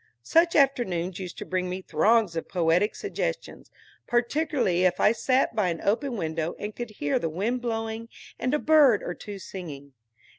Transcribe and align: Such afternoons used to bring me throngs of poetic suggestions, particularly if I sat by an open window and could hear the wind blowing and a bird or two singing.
Such 0.23 0.55
afternoons 0.55 1.19
used 1.19 1.37
to 1.37 1.45
bring 1.45 1.69
me 1.69 1.83
throngs 1.83 2.35
of 2.35 2.49
poetic 2.49 2.95
suggestions, 2.95 3.69
particularly 4.07 4.83
if 4.83 4.99
I 4.99 5.11
sat 5.11 5.55
by 5.55 5.69
an 5.69 5.79
open 5.79 6.17
window 6.17 6.55
and 6.57 6.75
could 6.75 6.89
hear 6.97 7.19
the 7.19 7.29
wind 7.29 7.61
blowing 7.61 8.09
and 8.39 8.51
a 8.55 8.57
bird 8.57 9.03
or 9.03 9.13
two 9.13 9.37
singing. 9.37 9.93